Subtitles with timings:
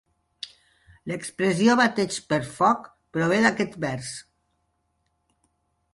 [1.11, 4.13] L'expressió "bateig per foc" prové d'aquest vers.